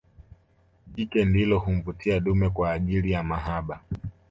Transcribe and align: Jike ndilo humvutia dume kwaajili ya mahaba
Jike 0.95 1.25
ndilo 1.25 1.59
humvutia 1.59 2.19
dume 2.19 2.49
kwaajili 2.49 3.11
ya 3.11 3.23
mahaba 3.23 3.81